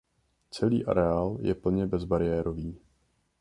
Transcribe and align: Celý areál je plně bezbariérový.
Celý 0.51 0.85
areál 0.85 1.37
je 1.41 1.55
plně 1.55 1.87
bezbariérový. 1.87 2.77